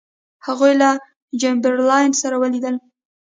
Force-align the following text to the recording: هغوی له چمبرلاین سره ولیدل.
هغوی 0.45 0.73
له 0.81 0.89
چمبرلاین 1.41 2.11
سره 2.21 2.35
ولیدل. 2.43 2.75